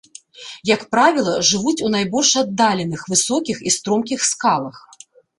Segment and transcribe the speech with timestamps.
[0.69, 4.81] Як правіла, жывуць у найбольш аддаленых, высокіх і стромкіх скалах.